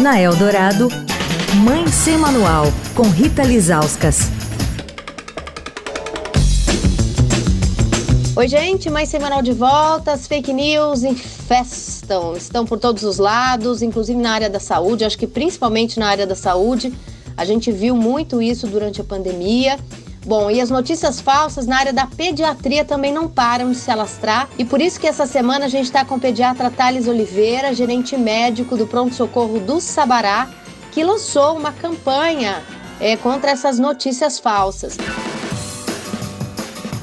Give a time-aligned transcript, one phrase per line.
[0.00, 0.88] Na Eldorado,
[1.62, 4.30] Mãe Sem Manual, com Rita Lizauskas.
[8.34, 10.12] Oi, gente, mais semanal de volta.
[10.12, 15.18] As fake news infestam, estão por todos os lados, inclusive na área da saúde, acho
[15.18, 16.92] que principalmente na área da saúde.
[17.36, 19.78] A gente viu muito isso durante a pandemia.
[20.24, 24.48] Bom, e as notícias falsas na área da pediatria também não param de se alastrar.
[24.56, 28.16] E por isso que essa semana a gente está com o pediatra Thales Oliveira, gerente
[28.16, 30.48] médico do pronto-socorro do Sabará,
[30.92, 32.62] que lançou uma campanha
[33.00, 34.96] é, contra essas notícias falsas.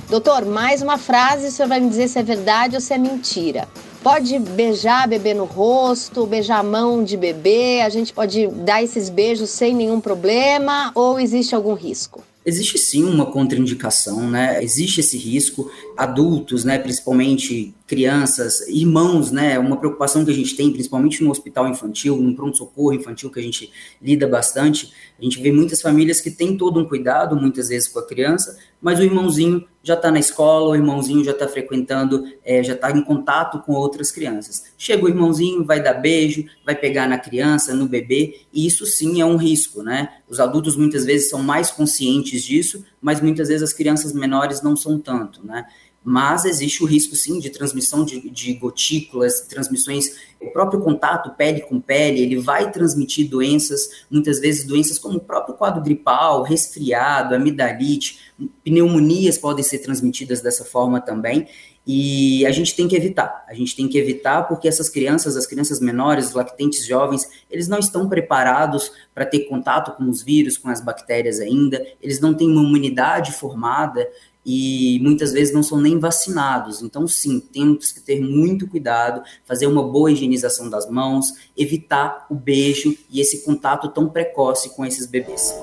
[0.09, 2.97] Doutor, mais uma frase, o senhor vai me dizer se é verdade ou se é
[2.97, 3.67] mentira.
[4.01, 9.09] Pode beijar bebê no rosto, beijar a mão de bebê, a gente pode dar esses
[9.09, 12.23] beijos sem nenhum problema ou existe algum risco?
[12.49, 14.61] Existe sim uma contraindicação, né?
[14.63, 15.71] Existe esse risco.
[15.95, 19.57] Adultos, né, principalmente crianças, irmãos, né?
[19.57, 23.43] Uma preocupação que a gente tem, principalmente no hospital infantil, no pronto-socorro infantil que a
[23.43, 24.93] gente lida bastante.
[25.19, 28.59] A gente vê muitas famílias que têm todo um cuidado, muitas vezes com a criança,
[28.79, 32.91] mas o irmãozinho já está na escola, o irmãozinho já está frequentando, é, já está
[32.91, 34.65] em contato com outras crianças.
[34.77, 39.19] Chega o irmãozinho, vai dar beijo, vai pegar na criança, no bebê, e isso sim
[39.19, 40.09] é um risco, né?
[40.29, 44.75] Os adultos muitas vezes são mais conscientes disso, mas muitas vezes as crianças menores não
[44.75, 45.65] são tanto, né?
[46.09, 50.07] Mas existe o risco sim de transmissão de, de gotículas, transmissões,
[50.41, 55.21] o próprio contato pele com pele, ele vai transmitir doenças, muitas vezes doenças como o
[55.21, 61.47] próprio quadro gripal, resfriado, amidalite, pneumonias podem ser transmitidas dessa forma também,
[61.85, 63.43] e a gente tem que evitar.
[63.47, 67.67] A gente tem que evitar porque essas crianças, as crianças menores, os lactentes jovens, eles
[67.67, 72.33] não estão preparados para ter contato com os vírus, com as bactérias ainda, eles não
[72.33, 74.07] têm uma imunidade formada
[74.45, 76.81] e muitas vezes não são nem vacinados.
[76.81, 82.35] Então, sim, temos que ter muito cuidado, fazer uma boa higienização das mãos, evitar o
[82.35, 85.53] beijo e esse contato tão precoce com esses bebês.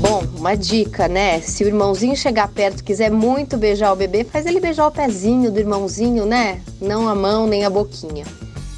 [0.00, 1.40] Bom, uma dica, né?
[1.40, 5.52] Se o irmãozinho chegar perto quiser muito beijar o bebê, faz ele beijar o pezinho
[5.52, 6.62] do irmãozinho, né?
[6.80, 8.24] Não a mão nem a boquinha.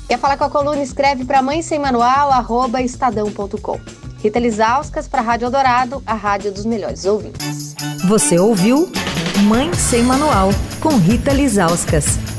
[0.09, 0.83] Quer falar com a coluna?
[0.83, 2.31] Escreve para mãe sem manual,
[2.85, 4.02] estadão.com.
[4.23, 7.75] Rita Lisauskas para a Rádio Eldorado, a rádio dos melhores ouvintes.
[8.07, 8.89] Você ouviu
[9.49, 10.51] Mãe Sem Manual,
[10.81, 12.32] com Rita Lisauskas.